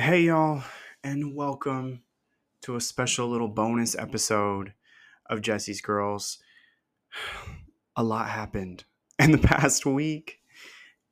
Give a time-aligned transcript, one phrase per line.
[0.00, 0.62] Hey, y'all,
[1.02, 2.04] and welcome
[2.62, 4.72] to a special little bonus episode
[5.26, 6.38] of Jesse's Girls.
[7.96, 8.84] A lot happened
[9.18, 10.38] in the past week,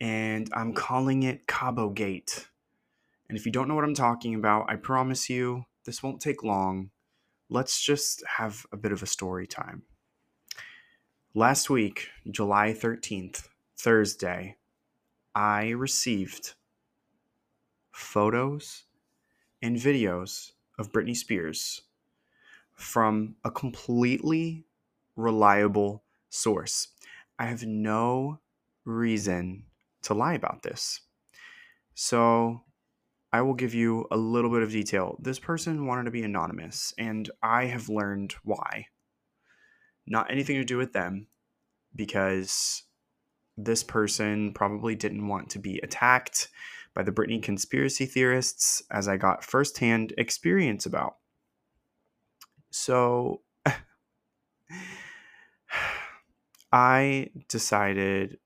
[0.01, 2.46] and I'm calling it Cabo Gate.
[3.29, 6.44] And if you don't know what I'm talking about, I promise you this won't take
[6.44, 6.90] long.
[7.50, 9.82] Let's just have a bit of a story time.
[11.34, 14.58] Last week, July 13th, Thursday,
[15.34, 16.55] I received
[17.97, 18.84] photos
[19.62, 21.80] and videos of Britney Spears
[22.74, 24.66] from a completely
[25.16, 26.88] reliable source.
[27.38, 28.41] I have no
[28.84, 29.64] reason
[30.02, 31.00] to lie about this.
[31.95, 32.64] So
[33.32, 35.16] I will give you a little bit of detail.
[35.19, 38.88] This person wanted to be anonymous, and I have learned why.
[40.06, 41.28] Not anything to do with them,
[41.94, 42.83] because
[43.56, 46.48] this person probably didn't want to be attacked
[46.96, 51.16] by the Britney conspiracy theorists, as I got firsthand experience about.
[52.70, 53.42] So
[56.72, 58.39] I decided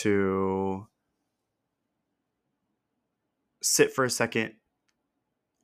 [0.00, 0.88] to
[3.62, 4.54] sit for a second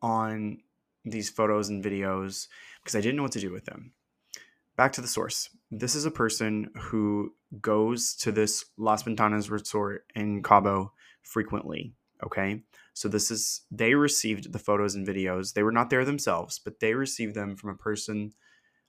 [0.01, 0.59] on
[1.05, 2.47] these photos and videos
[2.83, 3.95] because I didn't know what to do with them.
[4.77, 5.51] Back to the source.
[5.73, 10.93] This is a person who goes to this Las Ventanas resort in Cabo
[11.25, 11.95] frequently.
[12.25, 12.63] Okay.
[12.95, 15.53] So this is, they received the photos and videos.
[15.53, 18.33] They were not there themselves, but they received them from a person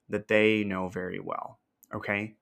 [0.09, 1.59] that they know very well.
[1.93, 2.35] Okay.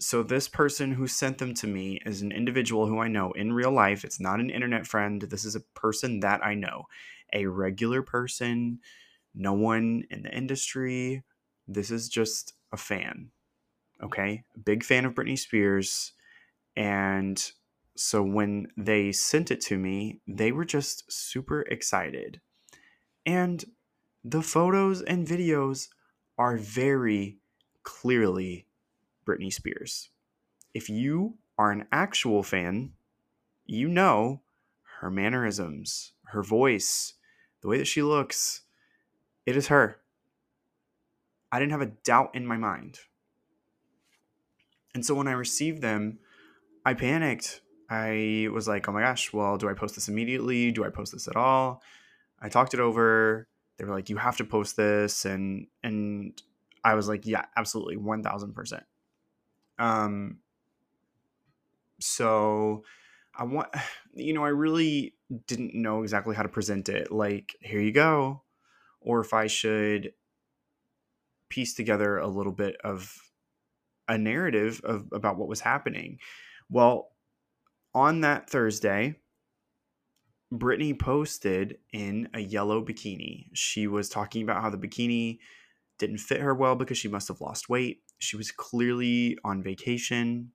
[0.00, 3.52] So this person who sent them to me is an individual who I know in
[3.52, 4.04] real life.
[4.04, 5.22] It's not an internet friend.
[5.22, 6.86] This is a person that I know,
[7.32, 8.80] a regular person,
[9.34, 11.22] no one in the industry.
[11.68, 13.30] This is just a fan.
[14.02, 14.44] Okay.
[14.56, 16.12] A big fan of Britney Spears.
[16.76, 17.52] And
[17.96, 22.40] so when they sent it to me, they were just super excited.
[23.24, 23.64] And
[24.24, 25.88] the photos and videos
[26.36, 27.38] are very
[27.82, 28.66] clearly
[29.26, 30.08] Britney Spears.
[30.72, 32.92] If you are an actual fan,
[33.64, 34.42] you know
[35.00, 37.14] her mannerisms, her voice,
[37.60, 38.62] the way that she looks.
[39.46, 40.00] It is her.
[41.52, 42.98] I didn't have a doubt in my mind.
[44.94, 46.18] And so when I received them,
[46.84, 47.60] I panicked.
[47.94, 50.72] I was like, oh my gosh, well, do I post this immediately?
[50.72, 51.82] Do I post this at all?
[52.40, 53.46] I talked it over.
[53.76, 55.24] They were like, you have to post this.
[55.24, 56.40] And, and
[56.84, 57.96] I was like, yeah, absolutely.
[57.96, 58.82] 1000%.
[59.78, 60.38] Um,
[62.00, 62.84] so
[63.36, 63.68] I want,
[64.14, 65.14] you know, I really
[65.46, 67.12] didn't know exactly how to present it.
[67.12, 68.42] Like, here you go.
[69.00, 70.12] Or if I should
[71.48, 73.16] piece together a little bit of
[74.08, 76.18] a narrative of about what was happening.
[76.68, 77.10] Well,
[77.94, 79.16] on that Thursday,
[80.52, 83.48] Britney posted in a yellow bikini.
[83.54, 85.38] She was talking about how the bikini
[85.98, 88.02] didn't fit her well because she must have lost weight.
[88.18, 90.52] She was clearly on vacation.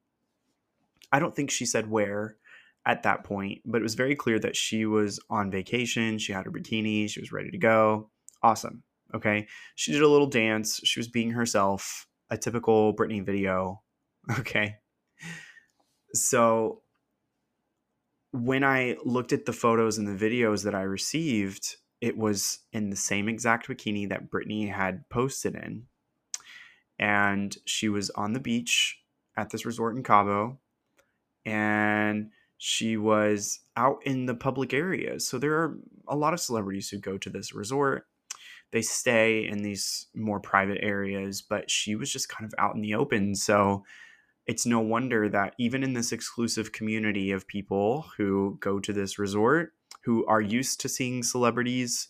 [1.11, 2.37] I don't think she said where
[2.85, 6.17] at that point, but it was very clear that she was on vacation.
[6.17, 8.09] She had her bikini, she was ready to go.
[8.41, 8.83] Awesome.
[9.13, 9.47] Okay.
[9.75, 10.79] She did a little dance.
[10.83, 13.81] She was being herself, a typical Britney video.
[14.39, 14.75] Okay.
[16.13, 16.83] So
[18.31, 22.89] when I looked at the photos and the videos that I received, it was in
[22.89, 25.85] the same exact bikini that Britney had posted in.
[26.97, 28.99] And she was on the beach
[29.37, 30.59] at this resort in Cabo.
[31.45, 35.25] And she was out in the public areas.
[35.27, 38.05] So there are a lot of celebrities who go to this resort.
[38.71, 42.81] They stay in these more private areas, but she was just kind of out in
[42.81, 43.33] the open.
[43.33, 43.83] So
[44.49, 49.19] it's no wonder that even in this exclusive community of people who go to this
[49.19, 49.73] resort,
[50.05, 52.07] who are used to seeing celebrities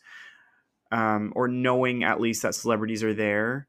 [0.89, 3.67] um, or knowing at least that celebrities are there,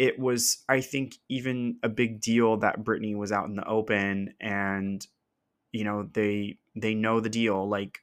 [0.00, 4.34] it was, I think, even a big deal that Britney was out in the open
[4.40, 5.06] and,
[5.70, 7.68] you know, they they know the deal.
[7.68, 8.00] Like,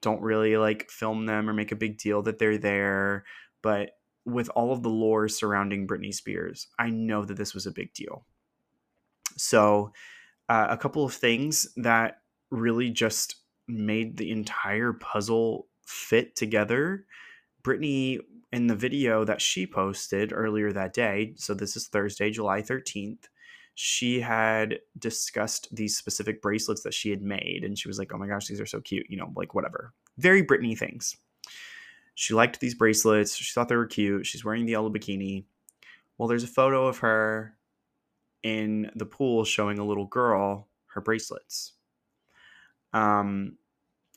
[0.00, 3.24] don't really like film them or make a big deal that they're there.
[3.62, 7.72] But with all of the lore surrounding Britney Spears, I know that this was a
[7.72, 8.24] big deal.
[9.38, 9.92] So,
[10.48, 13.36] uh, a couple of things that really just
[13.66, 17.06] made the entire puzzle fit together.
[17.62, 18.20] Britney,
[18.52, 23.24] in the video that she posted earlier that day, so this is Thursday, July 13th,
[23.74, 27.62] she had discussed these specific bracelets that she had made.
[27.62, 29.92] And she was like, oh my gosh, these are so cute, you know, like whatever.
[30.16, 31.16] Very Britney things.
[32.14, 33.36] She liked these bracelets.
[33.36, 34.26] She thought they were cute.
[34.26, 35.44] She's wearing the yellow bikini.
[36.16, 37.54] Well, there's a photo of her
[38.42, 41.74] in the pool showing a little girl her bracelets.
[42.92, 43.58] Um,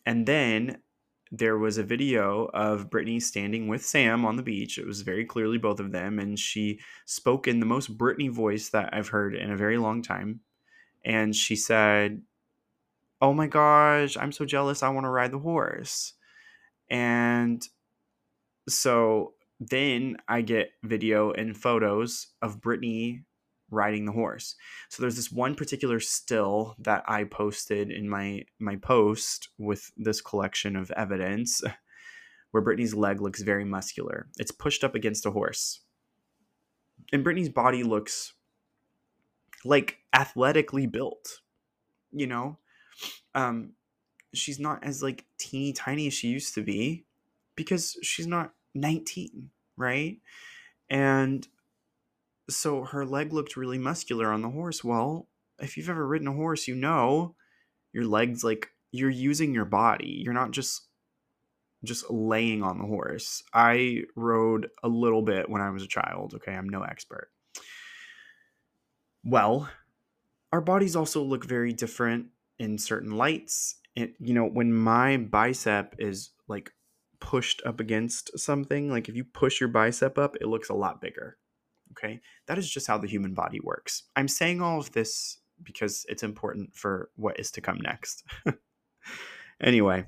[0.06, 0.81] and then
[1.31, 4.77] there was a video of Britney standing with Sam on the beach.
[4.77, 8.69] It was very clearly both of them, and she spoke in the most Britney voice
[8.69, 10.41] that I've heard in a very long time.
[11.06, 12.21] And she said,
[13.21, 14.83] Oh my gosh, I'm so jealous.
[14.83, 16.13] I want to ride the horse.
[16.89, 17.65] And
[18.68, 23.23] so then I get video and photos of Britney
[23.71, 24.56] riding the horse.
[24.89, 30.21] So there's this one particular still that I posted in my my post with this
[30.21, 31.62] collection of evidence
[32.51, 34.27] where Britney's leg looks very muscular.
[34.38, 35.79] It's pushed up against a horse.
[37.12, 38.33] And Britney's body looks
[39.63, 41.39] like athletically built.
[42.12, 42.57] You know?
[43.33, 43.73] Um
[44.33, 47.06] she's not as like teeny tiny as she used to be
[47.56, 50.18] because she's not 19, right?
[50.89, 51.47] And
[52.56, 54.83] so her leg looked really muscular on the horse.
[54.83, 55.27] Well,
[55.59, 57.36] if you've ever ridden a horse, you know
[57.94, 60.21] your legs like you're using your body.
[60.24, 60.88] You're not just
[61.83, 63.44] just laying on the horse.
[63.53, 66.53] I rode a little bit when I was a child, okay?
[66.53, 67.31] I'm no expert.
[69.24, 69.68] Well,
[70.51, 72.27] our bodies also look very different
[72.59, 73.77] in certain lights.
[73.95, 76.71] It, you know, when my bicep is like
[77.19, 81.01] pushed up against something, like if you push your bicep up, it looks a lot
[81.01, 81.38] bigger.
[81.92, 82.22] Okay.
[82.48, 84.04] That is just how the human body works.
[84.16, 88.24] I'm saying all of this because it's important for what is to come next.
[89.62, 90.06] anyway,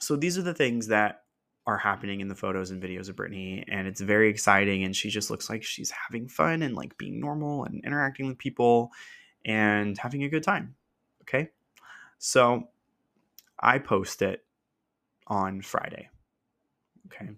[0.00, 1.22] so these are the things that
[1.66, 4.84] are happening in the photos and videos of Britney, and it's very exciting.
[4.84, 8.38] And she just looks like she's having fun and like being normal and interacting with
[8.38, 8.90] people
[9.44, 10.74] and having a good time.
[11.22, 11.50] Okay.
[12.18, 12.68] So
[13.58, 14.44] I post it
[15.26, 16.10] on Friday.
[17.06, 17.30] Okay.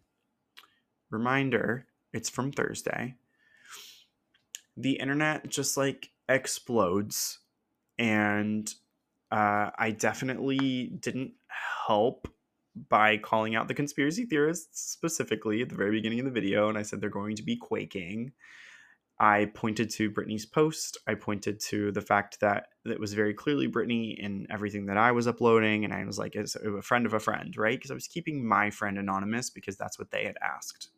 [1.10, 1.86] Reminder
[2.16, 3.14] it's from Thursday.
[4.76, 7.38] The internet just like explodes,
[7.98, 8.72] and
[9.30, 11.32] uh, I definitely didn't
[11.86, 12.28] help
[12.88, 16.76] by calling out the conspiracy theorists specifically at the very beginning of the video, and
[16.76, 18.32] I said they're going to be quaking.
[19.18, 20.98] I pointed to Britney's post.
[21.06, 25.12] I pointed to the fact that it was very clearly Britney in everything that I
[25.12, 25.84] was uploading.
[25.84, 27.78] And I was like, it's a friend of a friend, right?
[27.78, 30.90] Because I was keeping my friend anonymous because that's what they had asked.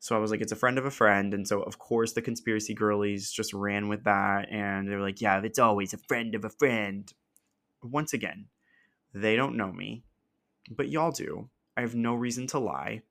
[0.00, 1.34] So I was like, it's a friend of a friend.
[1.34, 4.50] And so, of course, the conspiracy girlies just ran with that.
[4.50, 7.12] And they're like, yeah, it's always a friend of a friend.
[7.82, 8.46] Once again,
[9.14, 10.04] they don't know me,
[10.70, 11.50] but y'all do.
[11.76, 13.02] I have no reason to lie.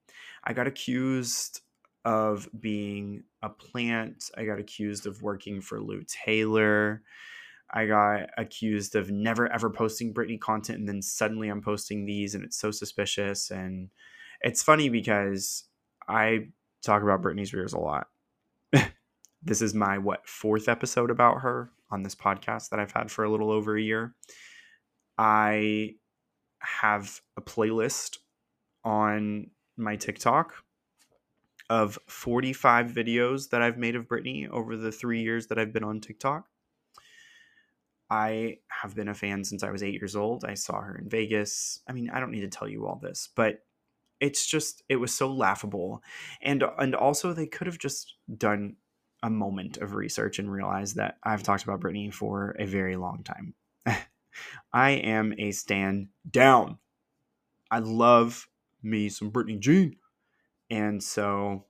[0.43, 1.61] I got accused
[2.05, 4.31] of being a plant.
[4.35, 7.03] I got accused of working for Lou Taylor.
[7.71, 12.33] I got accused of never ever posting Britney content, and then suddenly I'm posting these,
[12.33, 13.51] and it's so suspicious.
[13.51, 13.89] And
[14.41, 15.65] it's funny because
[16.07, 16.47] I
[16.83, 18.07] talk about Britney Spears a lot.
[19.43, 23.23] this is my what fourth episode about her on this podcast that I've had for
[23.23, 24.13] a little over a year.
[25.17, 25.95] I
[26.61, 28.17] have a playlist
[28.83, 29.47] on
[29.77, 30.53] my TikTok
[31.69, 35.83] of 45 videos that I've made of Britney over the three years that I've been
[35.83, 36.45] on TikTok.
[38.09, 40.43] I have been a fan since I was eight years old.
[40.43, 41.81] I saw her in Vegas.
[41.87, 43.59] I mean, I don't need to tell you all this, but
[44.19, 46.01] it's just it was so laughable
[46.41, 48.75] and uh, and also they could have just done
[49.23, 53.23] a moment of research and realized that I've talked about Britney for a very long
[53.23, 53.53] time.
[54.73, 56.77] I am a stand down.
[57.69, 58.47] I love
[58.81, 59.97] me some Britney Jean.
[60.69, 61.65] And so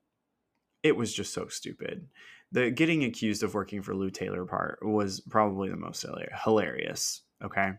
[0.83, 2.07] it was just so stupid.
[2.51, 6.05] The getting accused of working for Lou Taylor part was probably the most
[6.43, 7.21] hilarious.
[7.43, 7.71] Okay.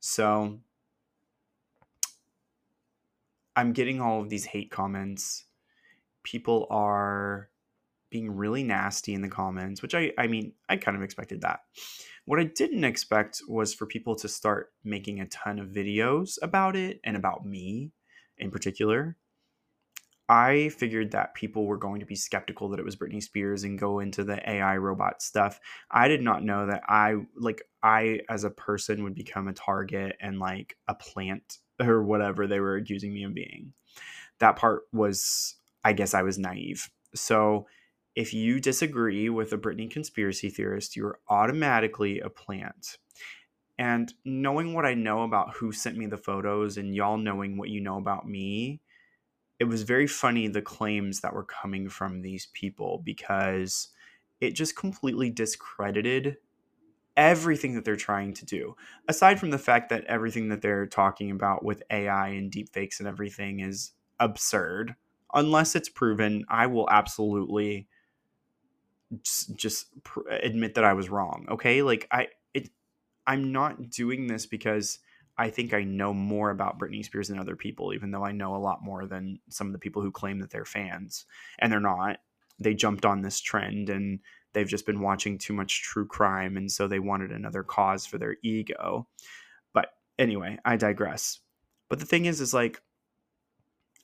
[0.00, 0.60] So
[3.56, 5.44] I'm getting all of these hate comments.
[6.22, 7.48] People are
[8.10, 11.60] being really nasty in the comments, which I I mean, I kind of expected that.
[12.26, 16.76] What I didn't expect was for people to start making a ton of videos about
[16.76, 17.92] it and about me
[18.38, 19.16] in particular.
[20.28, 23.78] I figured that people were going to be skeptical that it was Britney Spears and
[23.78, 25.60] go into the AI robot stuff.
[25.90, 30.16] I did not know that I like I as a person would become a target
[30.20, 33.72] and like a plant or whatever they were accusing me of being.
[34.38, 36.90] That part was, I guess, I was naive.
[37.14, 37.66] So
[38.14, 42.98] if you disagree with a Britney conspiracy theorist, you're automatically a plant.
[43.78, 47.68] And knowing what I know about who sent me the photos and y'all knowing what
[47.68, 48.80] you know about me,
[49.58, 53.88] it was very funny the claims that were coming from these people because
[54.40, 56.36] it just completely discredited
[57.16, 58.76] everything that they're trying to do.
[59.08, 63.08] Aside from the fact that everything that they're talking about with AI and deepfakes and
[63.08, 64.94] everything is absurd,
[65.32, 67.88] unless it's proven, I will absolutely
[69.22, 71.46] just, just pr- admit that I was wrong.
[71.50, 72.70] Okay, like I it,
[73.26, 74.98] I'm not doing this because
[75.38, 78.56] I think I know more about Britney Spears than other people, even though I know
[78.56, 81.26] a lot more than some of the people who claim that they're fans.
[81.58, 82.18] And they're not.
[82.58, 84.20] They jumped on this trend and
[84.56, 86.56] they've just been watching too much true crime.
[86.56, 89.06] And so they wanted another cause for their ego.
[89.74, 91.40] But anyway, I digress.
[91.90, 92.80] But the thing is, is like,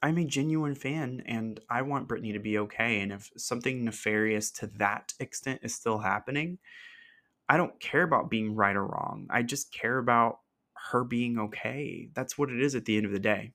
[0.03, 3.01] I'm a genuine fan and I want Britney to be okay.
[3.01, 6.59] And if something nefarious to that extent is still happening,
[7.49, 9.29] I don't care about being right or wrong.
[9.31, 10.41] I just care about
[10.91, 12.11] her being okay.
[12.13, 13.55] That's what it is at the end of the day.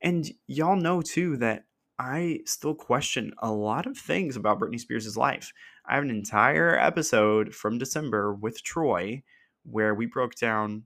[0.00, 1.66] And y'all know too that
[1.98, 5.52] I still question a lot of things about Britney Spears' life.
[5.86, 9.22] I have an entire episode from December with Troy
[9.64, 10.84] where we broke down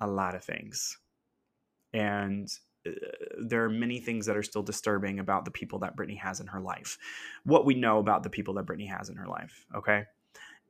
[0.00, 0.98] a lot of things.
[1.92, 2.48] And
[2.86, 2.92] uh,
[3.42, 6.46] there are many things that are still disturbing about the people that Britney has in
[6.48, 6.98] her life.
[7.44, 10.04] What we know about the people that Britney has in her life, okay?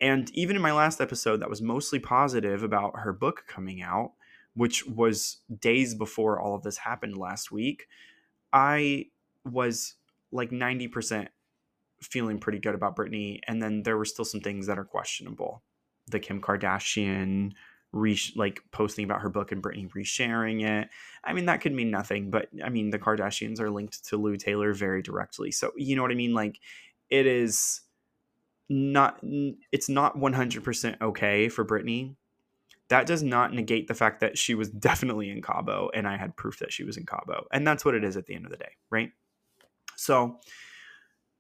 [0.00, 4.12] And even in my last episode, that was mostly positive about her book coming out,
[4.54, 7.86] which was days before all of this happened last week,
[8.52, 9.06] I
[9.44, 9.94] was
[10.32, 11.28] like 90%
[12.02, 13.40] feeling pretty good about Britney.
[13.46, 15.62] And then there were still some things that are questionable.
[16.08, 17.52] The Kim Kardashian
[17.92, 20.88] re- like posting about her book and Britney resharing it.
[21.24, 24.36] I mean, that could mean nothing, but I mean, the Kardashians are linked to Lou
[24.36, 25.50] Taylor very directly.
[25.50, 26.32] So, you know what I mean?
[26.32, 26.58] Like,
[27.10, 27.80] it is
[28.68, 29.20] not,
[29.72, 32.14] it's not 100% okay for Britney
[32.90, 36.36] that does not negate the fact that she was definitely in Cabo and I had
[36.36, 37.46] proof that she was in Cabo.
[37.52, 39.12] And that's what it is at the end of the day, right?
[40.00, 40.38] So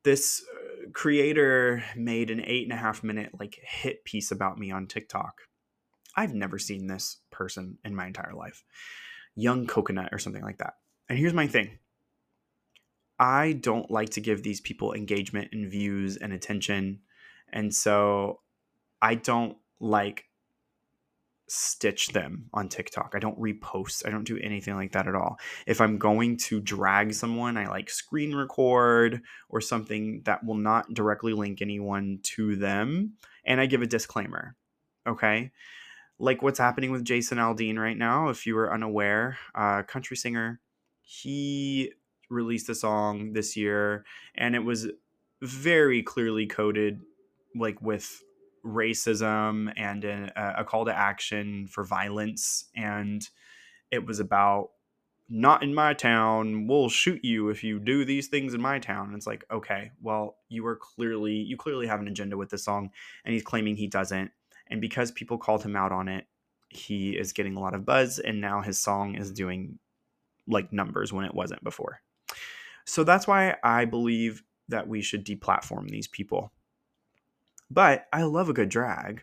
[0.04, 4.70] this uh, creator made an eight and a half minute like hit piece about me
[4.70, 5.32] on TikTok.
[6.14, 8.62] I've never seen this person in my entire life.
[9.34, 10.74] Young Coconut or something like that.
[11.08, 11.78] And here's my thing.
[13.18, 17.00] I don't like to give these people engagement and views and attention.
[17.50, 18.40] And so
[19.00, 20.24] I don't like
[21.50, 23.14] stitch them on TikTok.
[23.14, 24.06] I don't repost.
[24.06, 25.38] I don't do anything like that at all.
[25.66, 30.94] If I'm going to drag someone, I like screen record or something that will not
[30.94, 33.14] directly link anyone to them.
[33.44, 34.54] And I give a disclaimer.
[35.06, 35.50] Okay.
[36.20, 40.60] Like what's happening with Jason Aldean right now, if you were unaware, uh, country singer,
[41.02, 41.92] he
[42.28, 44.04] released a song this year
[44.36, 44.88] and it was
[45.42, 47.00] very clearly coded
[47.56, 48.22] like with
[48.64, 52.64] racism and a, uh, a call to action for violence.
[52.76, 53.26] And
[53.90, 54.70] it was about
[55.28, 56.66] not in my town.
[56.66, 59.06] We'll shoot you if you do these things in my town.
[59.06, 62.64] And it's like okay well you are clearly you clearly have an agenda with this
[62.64, 62.90] song
[63.24, 64.30] and he's claiming he doesn't.
[64.68, 66.26] And because people called him out on it
[66.68, 69.78] he is getting a lot of buzz and now his song is doing
[70.46, 72.00] like numbers when it wasn't before.
[72.84, 76.52] So that's why i believe that we should deplatform these people
[77.70, 79.22] but I love a good drag.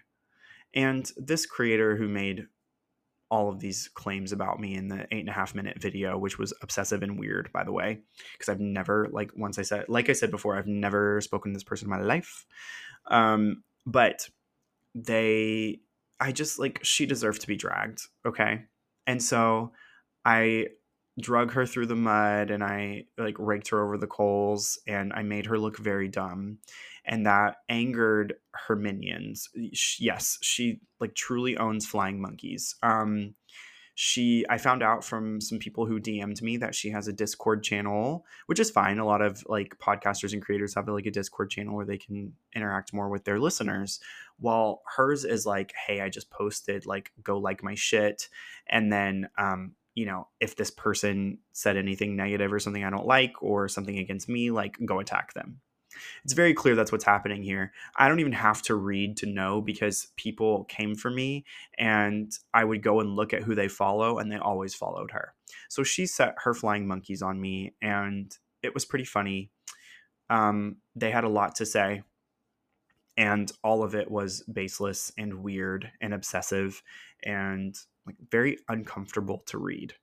[0.73, 2.47] And this creator who made
[3.29, 6.39] all of these claims about me in the eight and a half minute video, which
[6.39, 7.99] was obsessive and weird, by the way,
[8.33, 11.55] because I've never, like, once I said, like I said before, I've never spoken to
[11.55, 12.45] this person in my life.
[13.07, 14.29] Um, but
[14.95, 15.81] they,
[16.19, 18.01] I just like, she deserved to be dragged.
[18.25, 18.63] Okay.
[19.05, 19.73] And so
[20.23, 20.67] I
[21.19, 25.23] drug her through the mud and I like raked her over the coals and I
[25.23, 26.59] made her look very dumb.
[27.05, 29.49] And that angered her minions.
[29.99, 32.75] Yes, she like truly owns flying monkeys.
[32.83, 33.35] Um,
[33.99, 37.63] she i found out from some people who dm'd me that she has a discord
[37.63, 41.49] channel which is fine a lot of like podcasters and creators have like a discord
[41.49, 43.99] channel where they can interact more with their listeners
[44.37, 48.29] while hers is like hey i just posted like go like my shit
[48.69, 53.07] and then um you know, if this person said anything negative or something I don't
[53.07, 55.59] like or something against me, like go attack them.
[56.23, 57.73] It's very clear that's what's happening here.
[57.95, 61.45] I don't even have to read to know because people came for me
[61.79, 65.33] and I would go and look at who they follow and they always followed her.
[65.67, 69.49] So she set her flying monkeys on me and it was pretty funny.
[70.29, 72.03] Um, they had a lot to say
[73.17, 76.83] and all of it was baseless and weird and obsessive
[77.23, 77.75] and
[78.07, 79.93] like very uncomfortable to read.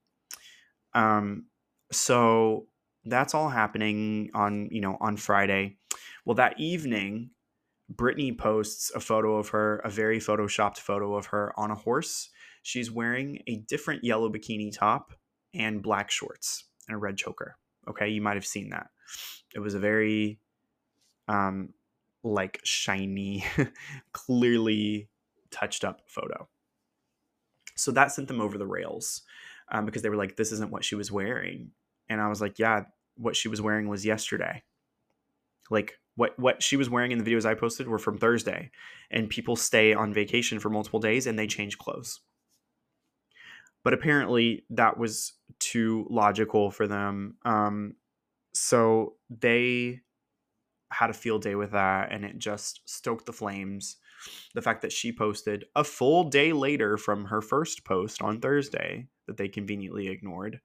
[0.92, 1.46] Um,
[1.90, 2.66] so
[3.04, 5.78] that's all happening on you know on Friday.
[6.24, 7.30] Well, that evening,
[7.92, 12.30] Britney posts a photo of her, a very photoshopped photo of her on a horse.
[12.62, 15.12] She's wearing a different yellow bikini top
[15.52, 17.56] and black shorts and a red choker.
[17.88, 18.88] Okay, you might have seen that.
[19.54, 20.38] It was a very
[21.28, 21.70] um
[22.22, 23.44] like shiny,
[24.12, 25.08] clearly
[25.50, 26.48] touched up photo.
[27.76, 29.22] So that sent them over the rails
[29.70, 31.70] um, because they were like, this isn't what she was wearing.
[32.08, 32.84] And I was like, yeah,
[33.16, 34.62] what she was wearing was yesterday.
[35.70, 38.70] Like what what she was wearing in the videos I posted were from Thursday.
[39.10, 42.20] And people stay on vacation for multiple days and they change clothes.
[43.82, 47.36] but apparently that was too logical for them.
[47.44, 47.96] Um,
[48.54, 50.00] so they
[50.90, 53.96] had a field day with that and it just stoked the flames.
[54.54, 59.06] The fact that she posted a full day later from her first post on Thursday
[59.26, 60.60] that they conveniently ignored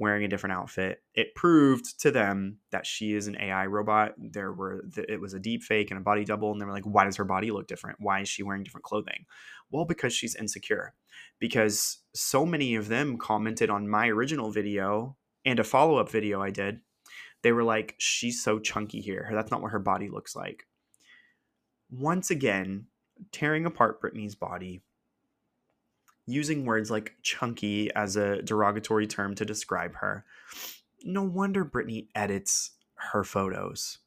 [0.00, 1.02] wearing a different outfit.
[1.14, 4.14] It proved to them that she is an AI robot.
[4.16, 6.84] There were it was a deep fake and a body double, and they were like,
[6.84, 7.98] "Why does her body look different?
[8.00, 9.26] Why is she wearing different clothing?"
[9.70, 10.94] Well, because she's insecure.
[11.38, 16.40] Because so many of them commented on my original video and a follow up video
[16.40, 16.80] I did.
[17.42, 19.28] They were like, "She's so chunky here.
[19.30, 20.66] That's not what her body looks like."
[21.90, 22.86] Once again,
[23.32, 24.82] tearing apart Britney's body
[26.26, 30.24] using words like chunky as a derogatory term to describe her.
[31.02, 33.98] No wonder Britney edits her photos.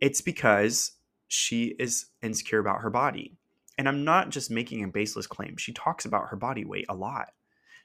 [0.00, 0.92] It's because
[1.28, 3.36] she is insecure about her body.
[3.76, 5.56] And I'm not just making a baseless claim.
[5.56, 7.30] She talks about her body weight a lot.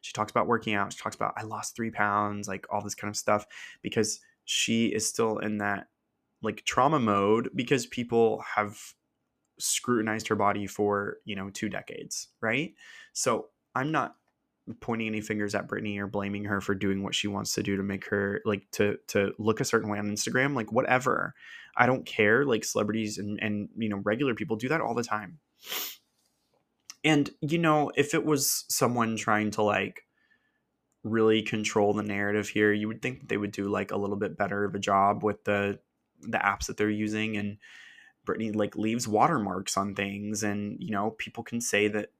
[0.01, 0.93] She talks about working out.
[0.93, 3.45] She talks about, I lost three pounds, like all this kind of stuff,
[3.81, 5.87] because she is still in that
[6.41, 8.93] like trauma mode because people have
[9.59, 12.73] scrutinized her body for you know two decades right?
[13.13, 14.15] So i'm not
[14.79, 17.77] pointing any fingers at Britney or blaming her for doing what she wants to do
[17.77, 21.33] to make her like to to look a certain way on Instagram like whatever.
[21.75, 25.03] I don't care like celebrities and and you know regular people do that all the
[25.03, 25.39] time.
[27.03, 30.03] And you know if it was someone trying to like
[31.03, 34.17] really control the narrative here you would think that they would do like a little
[34.17, 35.79] bit better of a job with the
[36.21, 37.57] the apps that they're using and
[38.29, 42.11] Britney like leaves watermarks on things, and you know people can say that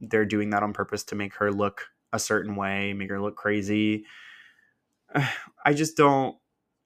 [0.00, 3.36] they're doing that on purpose to make her look a certain way, make her look
[3.36, 4.04] crazy.
[5.64, 6.36] I just don't.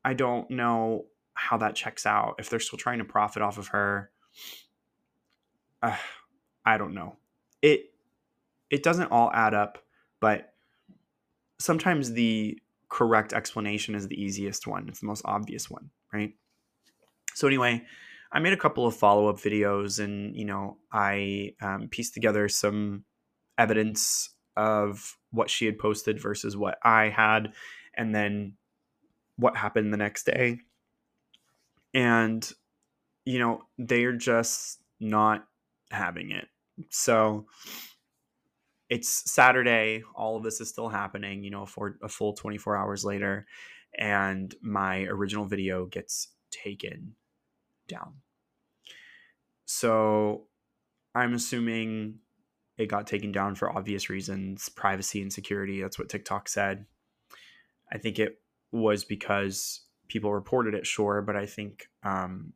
[0.05, 2.37] I don't know how that checks out.
[2.39, 4.11] If they're still trying to profit off of her,
[5.83, 5.97] uh,
[6.65, 7.17] I don't know.
[7.63, 7.93] It
[8.71, 9.79] it doesn't all add up,
[10.21, 10.53] but
[11.59, 14.89] sometimes the correct explanation is the easiest one.
[14.89, 16.35] It's the most obvious one, right?
[17.35, 17.85] So anyway,
[18.31, 22.49] I made a couple of follow up videos and, you know, I um, pieced together
[22.49, 23.05] some
[23.57, 27.53] evidence of what she had posted versus what I had,
[27.95, 28.55] and then
[29.37, 30.59] what happened the next day.
[31.95, 32.51] And,
[33.25, 35.47] you know, they're just not
[35.91, 36.49] having it.
[36.91, 37.47] So
[38.91, 40.03] it's Saturday.
[40.15, 43.47] All of this is still happening, you know, for a full 24 hours later.
[43.97, 47.15] And my original video gets taken
[47.89, 48.15] down.
[49.65, 50.45] So
[51.15, 52.21] I'm assuming
[52.77, 55.83] it got taken down for obvious reasons privacy and security.
[55.83, 56.87] That's what TikTok said.
[57.93, 61.89] I think it was because people reported it, sure, but I think.
[62.03, 62.53] Um,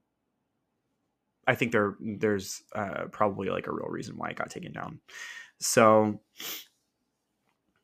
[1.46, 5.00] I think there there's uh, probably like a real reason why it got taken down.
[5.58, 6.20] So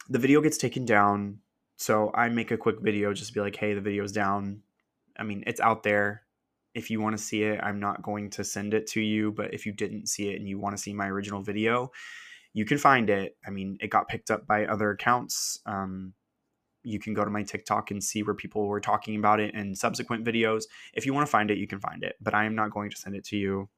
[0.08, 1.38] the video gets taken down.
[1.76, 4.62] So I make a quick video just to be like, hey, the video's down.
[5.18, 6.22] I mean, it's out there
[6.78, 9.32] if you want to see it, I'm not going to send it to you.
[9.32, 11.90] But if you didn't see it and you want to see my original video,
[12.54, 13.36] you can find it.
[13.44, 15.58] I mean, it got picked up by other accounts.
[15.66, 16.14] Um,
[16.84, 19.74] you can go to my TikTok and see where people were talking about it in
[19.74, 20.64] subsequent videos.
[20.94, 22.14] If you want to find it, you can find it.
[22.20, 23.68] But I am not going to send it to you.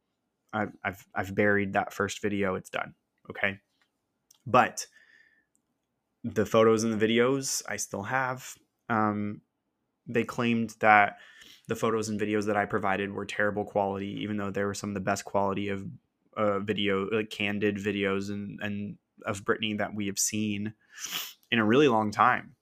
[0.53, 2.55] I've, I've, I've buried that first video.
[2.55, 2.95] It's done.
[3.31, 3.59] Okay.
[4.47, 4.87] But
[6.23, 8.55] the photos and the videos I still have.
[8.91, 9.41] Um,
[10.07, 11.17] they claimed that
[11.71, 14.91] the photos and videos that I provided were terrible quality, even though they were some
[14.91, 15.87] of the best quality of
[16.37, 20.75] uh, video, like candid videos and and of Britney that we have seen
[21.53, 22.57] in a really long time.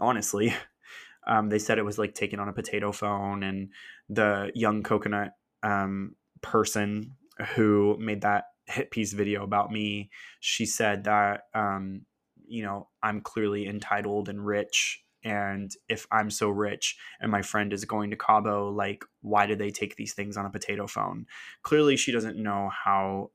[0.00, 0.54] Honestly,
[1.26, 3.68] um, they said it was like taken on a potato phone, and
[4.08, 7.14] the young coconut um, person
[7.56, 10.08] who made that hit piece video about me,
[10.40, 12.06] she said that um,
[12.46, 17.72] you know I'm clearly entitled and rich and if i'm so rich and my friend
[17.72, 21.26] is going to cabo like why do they take these things on a potato phone?
[21.62, 23.30] Clearly she doesn't know how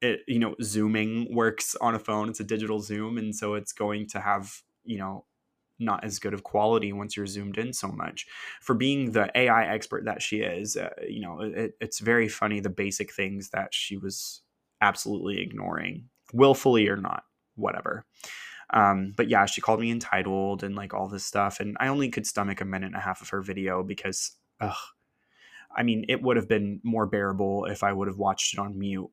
[0.00, 2.28] it you know zooming works on a phone.
[2.28, 5.24] It's a digital zoom and so it's going to have you know
[5.80, 8.26] not as good of quality once you're zoomed in so much.
[8.60, 12.60] For being the ai expert that she is uh, you know it, it's very funny
[12.60, 14.42] the basic things that she was
[14.80, 17.24] absolutely ignoring willfully or not
[17.56, 18.04] whatever
[18.70, 21.60] um, but yeah, she called me entitled and like all this stuff.
[21.60, 24.76] And I only could stomach a minute and a half of her video because, ugh,
[25.74, 28.78] I mean, it would have been more bearable if I would have watched it on
[28.78, 29.10] mute.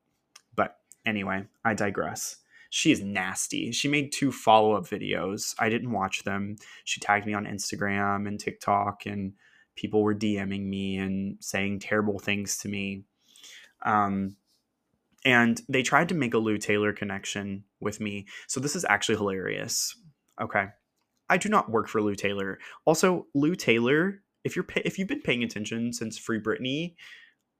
[0.55, 2.37] But anyway, I digress.
[2.69, 3.71] She is nasty.
[3.71, 5.55] She made two follow up videos.
[5.59, 6.57] I didn't watch them.
[6.83, 9.33] She tagged me on Instagram and TikTok, and
[9.75, 13.03] people were DMing me and saying terrible things to me.
[13.85, 14.35] Um,
[15.25, 18.27] and they tried to make a Lou Taylor connection with me.
[18.47, 19.97] So this is actually hilarious.
[20.39, 20.67] Okay.
[21.27, 22.59] I do not work for Lou Taylor.
[22.85, 26.93] Also, Lou Taylor, if you're if you've been paying attention since Free Britney,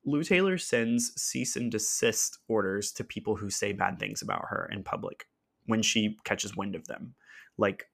[0.05, 4.69] Lou Taylor sends cease and desist orders to people who say bad things about her
[4.71, 5.25] in public
[5.65, 7.15] when she catches wind of them.
[7.57, 7.85] Like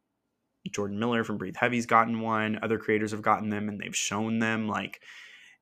[0.70, 4.40] Jordan Miller from Breathe Heavy's gotten one, other creators have gotten them and they've shown
[4.40, 5.02] them like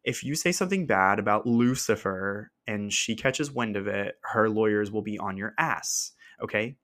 [0.03, 4.91] if you say something bad about Lucifer and she catches wind of it, her lawyers
[4.91, 6.13] will be on your ass.
[6.41, 6.77] Okay.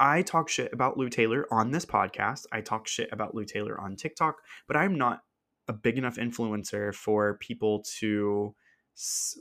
[0.00, 2.46] I talk shit about Lou Taylor on this podcast.
[2.52, 5.22] I talk shit about Lou Taylor on TikTok, but I'm not
[5.66, 8.54] a big enough influencer for people to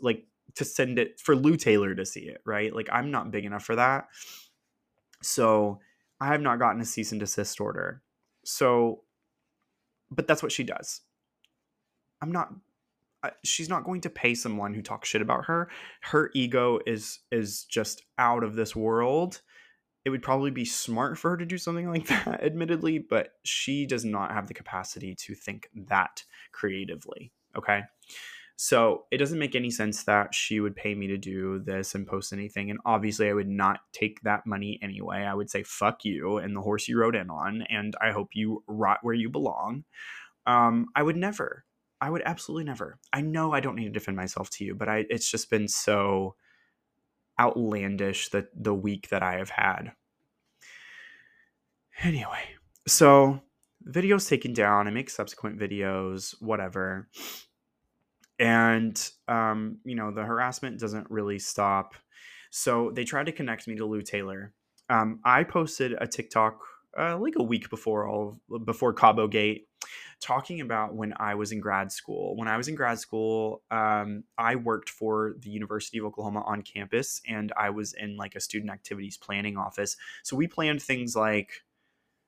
[0.02, 2.76] like to send it for Lou Taylor to see it, right?
[2.76, 4.06] Like I'm not big enough for that.
[5.22, 5.80] So
[6.20, 8.02] I have not gotten a cease and desist order.
[8.46, 9.04] So
[10.10, 11.02] but that's what she does.
[12.22, 12.50] I'm not
[13.44, 15.70] she's not going to pay someone who talks shit about her.
[16.02, 19.42] Her ego is is just out of this world.
[20.06, 23.86] It would probably be smart for her to do something like that, admittedly, but she
[23.86, 27.32] does not have the capacity to think that creatively.
[27.58, 27.82] Okay.
[28.60, 32.08] So it doesn't make any sense that she would pay me to do this and
[32.08, 32.72] post anything.
[32.72, 35.20] And obviously, I would not take that money anyway.
[35.20, 38.30] I would say, fuck you and the horse you rode in on, and I hope
[38.34, 39.84] you rot where you belong.
[40.48, 41.66] Um, I would never.
[42.00, 43.00] I would absolutely never.
[43.12, 45.68] I know I don't need to defend myself to you, but I it's just been
[45.68, 46.36] so
[47.40, 49.94] outlandish that the week that I have had.
[52.04, 52.44] Anyway,
[52.88, 53.42] so
[53.88, 54.88] videos taken down.
[54.88, 57.10] I make subsequent videos, whatever.
[58.40, 61.96] And um, you know, the harassment doesn't really stop.
[62.52, 64.54] So they tried to connect me to Lou Taylor.
[64.90, 66.60] Um, I posted a TikTok
[66.98, 69.67] uh, like a week before all before Cabo Gate,
[70.22, 72.36] talking about when I was in grad school.
[72.36, 76.62] When I was in grad school, um, I worked for the University of Oklahoma on
[76.62, 79.96] campus, and I was in like a student activities planning office.
[80.24, 81.64] So we planned things like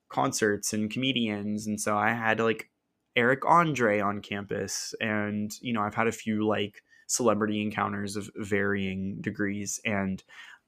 [0.09, 2.69] concerts and comedians, and so I had like
[3.15, 8.29] Eric Andre on campus, and you know I've had a few like celebrity encounters of
[8.35, 10.23] varying degrees, and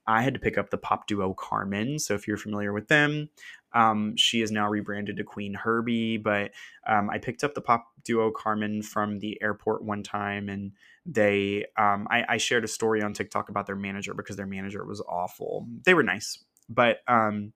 [0.06, 2.00] I had to pick up the pop duo Karmin.
[2.00, 3.28] So if you're familiar with them,
[3.74, 6.18] um, she is now rebranded to Qveen Herby.
[6.18, 6.52] But
[6.86, 10.72] um, I picked up the pop duo Karmin from the airport one time, and
[11.06, 14.84] they um, I, I, shared a story on TikTok about their manager because their manager
[14.84, 15.66] was awful.
[15.84, 16.38] They were nice,
[16.68, 17.52] but um,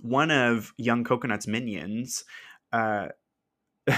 [0.00, 2.24] one of Young Coconut's minions.
[2.72, 3.08] Uh,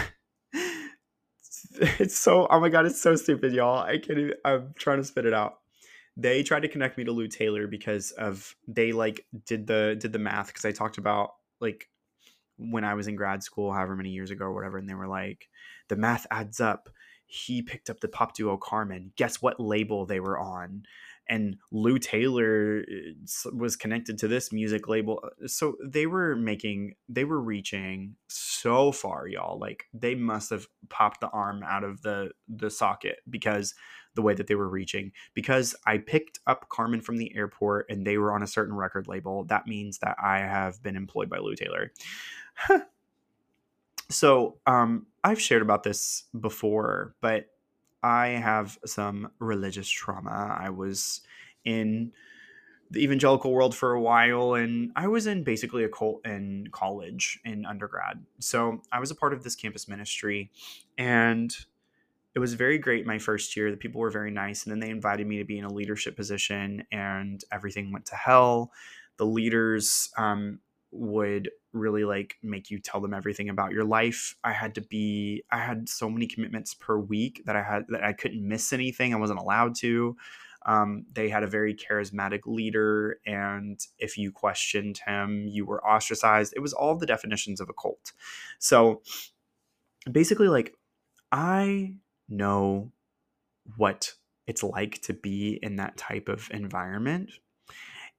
[1.74, 3.78] it's so oh my god, it's so stupid, y'all.
[3.78, 4.34] I can't even.
[4.44, 5.59] I'm trying to spit it out
[6.20, 10.12] they tried to connect me to Lou Taylor because of they like did the did
[10.12, 11.30] the math because I talked about
[11.60, 11.88] like
[12.58, 15.08] when I was in grad school, however many years ago or whatever, and they were
[15.08, 15.48] like,
[15.88, 16.90] the math adds up.
[17.26, 19.14] He picked up the pop duo Karmin.
[19.16, 20.82] Guess what label they were on?
[21.28, 25.20] And Lou Taylor uh, was connected to this music label.
[25.24, 29.58] Uh, so they were making, they were reaching so far, y'all.
[29.58, 33.74] Like they must have popped the arm out of the the socket because
[34.14, 35.12] the way that they were reaching.
[35.34, 39.08] Because I picked up Karmin from the airport and they were on a certain record
[39.08, 41.92] label, that means that I have been employed by Lou Taylor.
[44.08, 47.46] so um, I've shared about this before, but
[48.02, 50.56] I have some religious trauma.
[50.58, 51.20] I was
[51.64, 52.12] in
[52.90, 57.38] the evangelical world for a while and I was in basically a cult in college
[57.44, 58.24] in undergrad.
[58.40, 60.50] So I was a part of this campus ministry
[60.98, 61.54] and
[62.34, 63.70] it was very great my first year.
[63.70, 64.64] The people were very nice.
[64.64, 68.16] And then they invited me to be in a leadership position, and everything went to
[68.16, 68.72] hell.
[69.16, 70.60] The leaders um,
[70.92, 74.36] would really like make you tell them everything about your life.
[74.42, 78.02] I had to be, I had so many commitments per week that I had that
[78.02, 79.12] I couldn't miss anything.
[79.12, 80.16] I wasn't allowed to.
[80.66, 86.52] Um, they had a very charismatic leader, and if you questioned him, you were ostracized.
[86.54, 88.12] It was all the definitions of a cult.
[88.58, 89.00] So
[90.10, 90.74] basically, like,
[91.32, 91.94] I
[92.30, 92.92] know
[93.76, 94.14] what
[94.46, 97.30] it's like to be in that type of environment.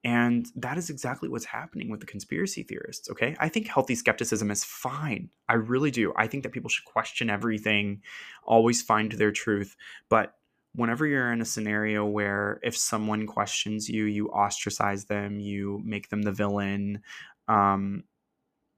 [0.04, 3.08] And that is exactly what's happening with the conspiracy theorists.
[3.10, 3.36] Okay.
[3.38, 5.30] I think healthy skepticism is fine.
[5.48, 6.12] I really do.
[6.16, 8.02] I think that people should question everything,
[8.42, 9.76] always find their truth.
[10.08, 10.34] But
[10.74, 16.08] whenever you're in a scenario where if someone questions you, you ostracize them, you make
[16.08, 17.02] them the villain,
[17.46, 18.04] um,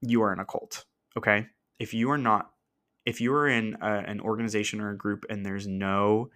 [0.01, 0.85] you are in a cult.
[1.17, 1.47] Okay.
[1.79, 2.51] If you are not
[3.05, 6.29] if you are in a, an organization or a group and there's no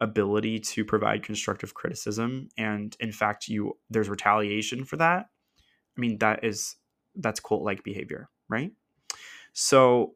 [0.00, 5.26] ability to provide constructive criticism and in fact you there's retaliation for that
[5.96, 6.76] i mean that is
[7.16, 8.72] that's cult like behavior right
[9.52, 10.14] so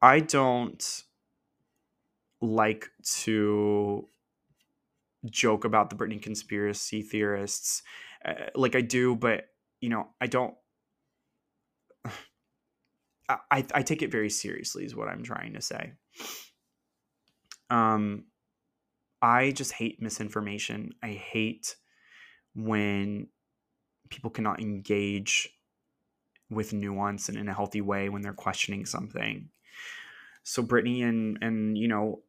[0.00, 1.04] i don't
[2.40, 4.08] like to
[5.26, 7.84] joke about the Britney conspiracy theorists
[8.24, 9.46] uh, like I do, but
[9.80, 10.54] you know, I don't.
[13.50, 15.92] I, I take it very seriously, is what I'm trying to say.
[17.70, 18.24] Um,
[19.20, 20.94] I just hate misinformation.
[21.02, 21.76] I hate
[22.54, 23.28] when
[24.10, 25.50] people cannot engage
[26.50, 29.48] with nuance and in a healthy way when they're questioning something.
[30.42, 32.20] So Britney and and you know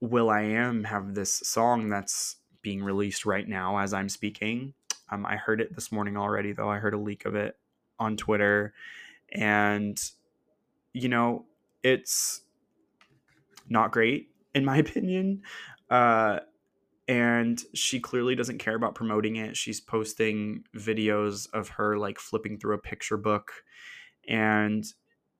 [0.00, 4.74] will.i.am have this song that's being released right now as I'm speaking.
[5.10, 6.70] Um, I heard it this morning already, though.
[6.70, 7.56] I heard a leak of it
[7.98, 8.72] on Twitter,
[9.32, 10.00] and
[10.92, 11.46] you know
[11.82, 12.42] it's
[13.68, 15.42] not great in my opinion.
[15.88, 16.40] Uh,
[17.08, 19.56] and she clearly doesn't care about promoting it.
[19.56, 23.50] She's posting videos of her like flipping through a picture book.
[24.28, 24.84] And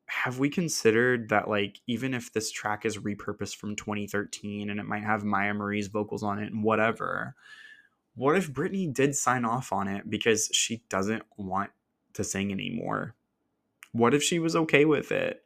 [0.07, 4.87] have we considered that like even if this track is repurposed from 2013 and it
[4.87, 7.37] might have Myah Marie's vocals on it and whatever,
[8.17, 11.71] what if Britney did sign off on it because she doesn't want
[12.15, 13.15] to sing anymore?
[13.93, 15.43] What if she was okay with it?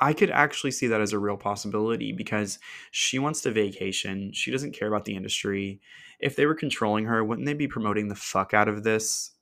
[0.00, 2.58] I could actually see that as a real possibility because
[2.90, 4.32] she wants to vacation.
[4.32, 5.80] She doesn't care about the industry.
[6.18, 9.32] If they were controlling her, wouldn't they be promoting the fuck out of this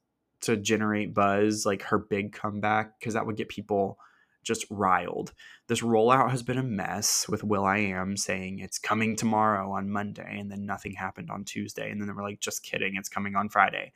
[0.41, 2.99] to generate buzz, like her big comeback?
[2.99, 3.99] Because that would get people
[4.43, 5.33] just riled.
[5.69, 10.51] This rollout has been a mess with will.i.am saying it's coming tomorrow on Monday, and
[10.51, 11.91] then nothing happened on Tuesday.
[11.91, 13.93] And then they were like, just kidding, it's coming on Friday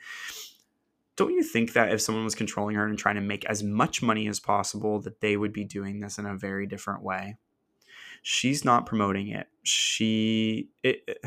[1.17, 4.03] don't you think that if someone was controlling her and trying to make as much
[4.03, 7.37] money as possible that they would be doing this in a very different way?
[8.23, 9.49] She's not promoting it.
[9.63, 11.19] She it,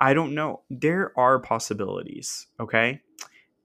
[0.00, 0.62] i don't know.
[0.70, 3.00] There are possibilities okay?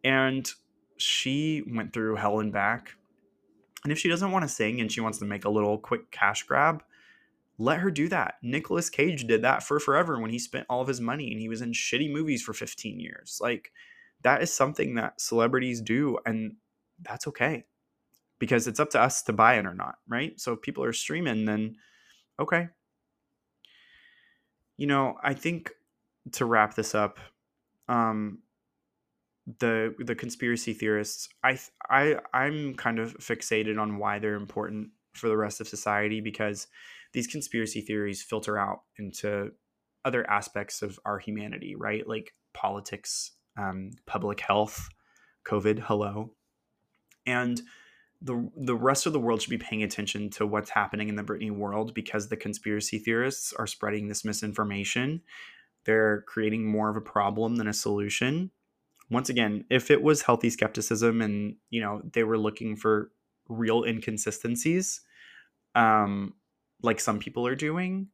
[0.03, 0.49] And
[0.97, 2.93] she went through hell and back.
[3.83, 6.11] And if she doesn't want to sing and she wants to make a little quick
[6.11, 6.83] cash grab
[7.61, 8.35] let her do that.
[8.41, 11.47] Nicolas Cage did that for forever when he spent all of his money and he
[11.47, 13.39] was in shitty movies for 15 years.
[13.39, 13.71] Like
[14.23, 16.55] that is something that celebrities do and
[17.01, 17.65] that's okay
[18.39, 20.39] because it's up to us to buy it or not right?
[20.39, 21.75] So if people are streaming then
[22.39, 22.69] okay.
[24.77, 25.71] You know i think
[26.33, 27.19] to wrap this up
[27.87, 28.39] um
[29.59, 35.27] the the conspiracy theorists i i i'm kind of fixated on why they're important for
[35.27, 36.67] the rest of society because
[37.13, 39.51] these conspiracy theories filter out into
[40.05, 42.07] other aspects of our humanity right?
[42.07, 44.89] Like politics um, public health,
[45.45, 46.33] COVID, hello.
[47.25, 47.61] And
[48.21, 51.23] the the rest of the world should be paying attention to what's happening in the
[51.23, 55.21] Britney world because the conspiracy theorists are spreading this misinformation.
[55.85, 58.51] They're creating more of a problem than a solution.
[59.09, 63.11] Once again, if it was healthy skepticism and you know they were looking for
[63.49, 65.01] real inconsistencies,
[65.73, 66.33] um,
[66.83, 68.07] like some people are doing,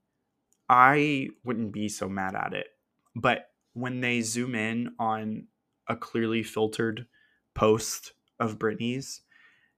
[0.69, 2.67] I wouldn't be so mad at it.
[3.15, 5.48] But when they zoom in on
[5.88, 7.06] a clearly filtered
[7.54, 9.22] post of Britney's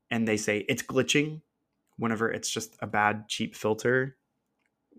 [0.09, 1.41] and they say it's glitching
[1.97, 4.15] whenever it's just a bad, cheap filter,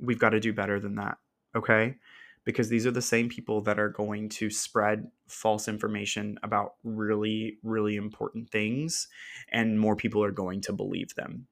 [0.01, 1.17] we've got to do better than that.
[1.57, 1.97] Okay.
[2.45, 7.59] Because these are the same people that are going to spread false information about really,
[7.63, 9.09] really important things,
[9.53, 11.47] and more people are going to believe them.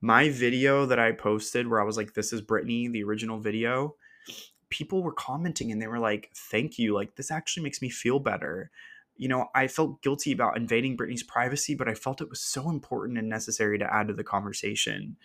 [0.00, 3.96] My video that I posted where I was like, This is Britney, the original video,
[4.70, 6.94] people were commenting and they were like, thank you.
[6.94, 8.70] Like, this actually makes me feel better.
[9.16, 12.68] You know, I felt guilty about invading Britney's privacy, but I felt it was so
[12.68, 15.16] important and necessary to add to the conversation.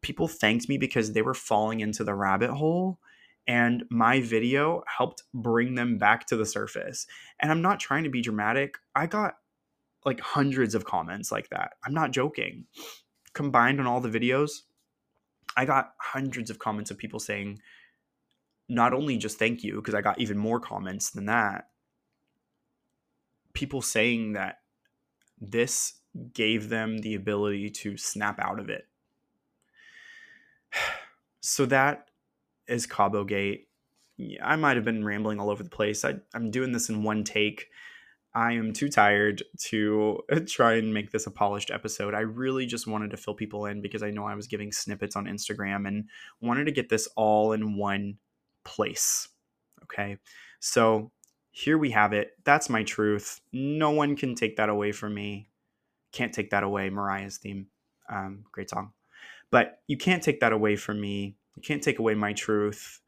[0.00, 2.98] People thanked me because they were falling into the rabbit hole
[3.46, 7.06] and my video helped bring them back to the surface.
[7.40, 8.76] And I'm not trying to be dramatic.
[8.94, 9.34] I got
[10.04, 11.72] like hundreds of comments like that.
[11.84, 12.66] I'm not joking.
[13.32, 14.62] Combined on all the videos,
[15.56, 17.60] I got hundreds of comments of people saying,
[18.70, 21.68] not only just thank you, because I got even more comments than that,
[23.52, 24.60] people saying that
[25.40, 25.94] this
[26.32, 28.86] gave them the ability to snap out of it.
[31.42, 32.10] So that
[32.68, 33.68] is Cabo Gate.
[34.42, 36.04] I might have been rambling all over the place.
[36.04, 37.68] I, I'm doing this in one take.
[38.34, 42.12] I am too tired to try and make this a polished episode.
[42.12, 45.16] I really just wanted to fill people in because I know I was giving snippets
[45.16, 46.10] on Instagram and
[46.42, 48.18] wanted to get this all in one
[48.64, 49.28] place.
[49.84, 50.18] Okay.
[50.60, 51.10] So
[51.50, 52.32] here we have it.
[52.44, 53.40] That's my truth.
[53.52, 55.48] No one can take that away from me.
[56.12, 56.90] Can't take that away.
[56.90, 57.66] Mariah's theme.
[58.12, 58.92] Um, great song.
[59.50, 61.36] But you can't take that away from me.
[61.56, 63.00] You can't take away my truth.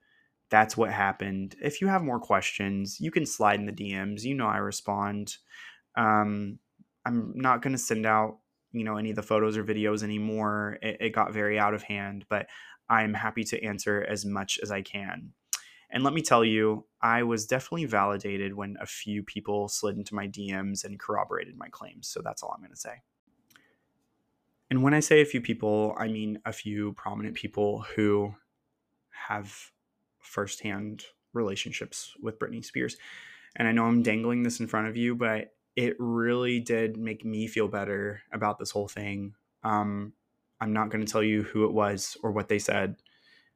[0.51, 1.57] That's what happened.
[1.63, 4.23] If you have more questions, you can slide in the DMs.
[4.23, 5.37] You know I respond.
[5.97, 6.59] Um,
[7.07, 8.39] I'm not going to send out,
[8.73, 10.79] you know, any of the photos or videos anymore.
[10.83, 12.49] It, it got very out of hand, but
[12.89, 15.33] I'm happy to answer as much as I can.
[15.93, 20.15] And let me tell you, I was definitely validated when a few people slid into
[20.15, 22.09] my DMs and corroborated my claims.
[22.09, 23.03] So that's all I'm going to say.
[24.71, 28.35] And when I say a few people, I mean a few prominent people who
[29.11, 29.55] have
[30.19, 32.97] firsthand relationships with Britney Spears.
[33.57, 37.23] And I know I'm dangling this in front of you, but it really did make
[37.23, 39.35] me feel better about this whole thing.
[39.63, 40.15] Um,
[40.59, 42.97] I'm not going to tell you who it was or what they said.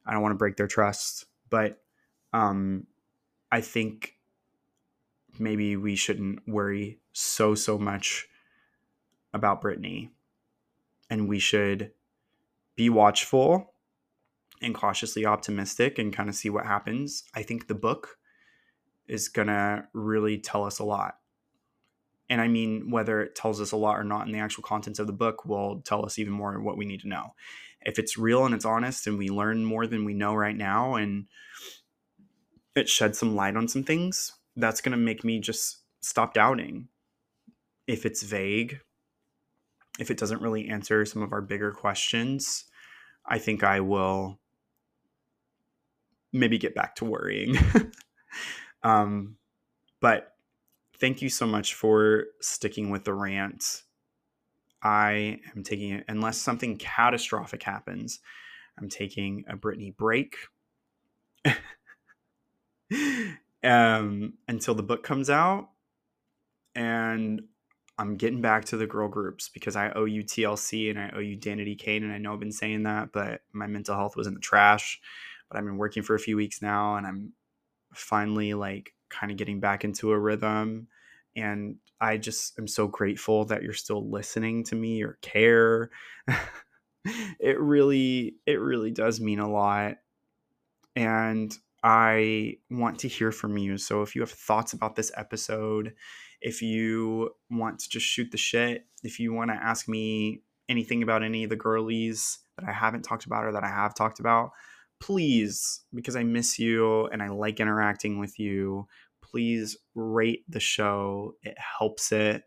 [0.05, 1.81] I don't want to break their trust, but
[2.37, 2.85] um,
[3.51, 4.13] I think
[5.39, 8.27] maybe we shouldn't worry so so much
[9.33, 10.09] about Britney,
[11.09, 11.91] and we should
[12.75, 13.73] be watchful
[14.61, 17.23] and cautiously optimistic and kind of see what happens.
[17.33, 18.17] I think the book
[19.07, 21.15] is going to really tell us a lot.
[22.29, 24.99] And I mean, whether it tells us a lot or not in the actual contents
[24.99, 27.33] of the book will tell us even more what we need to know.
[27.81, 30.95] If it's real and it's honest and we learn more than we know right now
[30.95, 31.27] and
[32.77, 36.87] it sheds some light on some things, that's going to make me just stop doubting.
[37.87, 38.81] If it's vague,
[39.99, 42.65] if it doesn't really answer some of our bigger questions,
[43.25, 44.39] I think I will
[46.31, 47.57] maybe get back to worrying.
[48.83, 49.37] um,
[50.01, 50.33] but
[50.99, 53.83] thank you so much for sticking with the rant.
[54.83, 58.19] I am taking it, unless something catastrophic happens,
[58.77, 60.35] I'm taking a Britney break
[63.63, 65.69] um, until the book comes out.
[66.75, 67.41] And
[67.97, 71.19] I'm getting back to the girl groups because I owe you TLC and I owe
[71.19, 72.03] you Danity Kane.
[72.03, 74.99] And I know I've been saying that, but my mental health was in the trash.
[75.49, 77.33] But I've been working for a few weeks now and I'm
[77.93, 80.87] finally like kind of getting back into a rhythm.
[81.35, 85.89] And I just am so grateful that you're still listening to me or care.
[87.39, 89.97] it really, it really does mean a lot.
[90.95, 93.77] And I want to hear from you.
[93.77, 95.93] So if you have thoughts about this episode,
[96.41, 101.03] if you want to just shoot the shit, if you want to ask me anything
[101.03, 104.19] about any of the girlies that I haven't talked about or that I have talked
[104.19, 104.51] about,
[104.99, 108.87] please, because I miss you and I like interacting with you,
[109.21, 111.35] please rate the show.
[111.43, 112.43] It helps it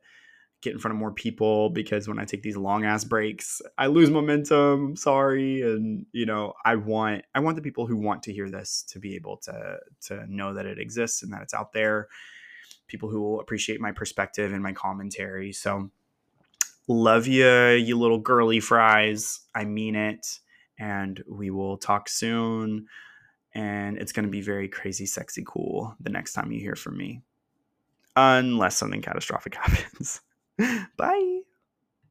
[0.62, 3.86] get in front of more people because when I take these long ass breaks, I
[3.86, 4.96] lose momentum.
[4.96, 5.62] Sorry.
[5.62, 8.98] And you know, I want I want the people who want to hear this to
[8.98, 12.08] be able to to know that it exists and that it's out there
[12.90, 15.52] people who will appreciate my perspective and my commentary.
[15.52, 15.90] So,
[16.88, 19.40] love you, you little girly fries.
[19.54, 20.40] I mean it.
[20.78, 22.86] And we will talk soon.
[23.54, 26.96] And it's going to be very crazy, sexy, cool the next time you hear from
[26.96, 27.22] me.
[28.16, 30.20] Unless something catastrophic happens.
[30.96, 31.42] Bye.